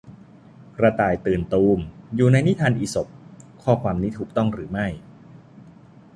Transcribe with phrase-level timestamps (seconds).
[0.77, 1.79] กระต่ายตื่นตูม
[2.15, 3.07] อยู่ในนิทานอีสป
[3.63, 4.87] ข้อความนี้ถูกต้องหรือไม่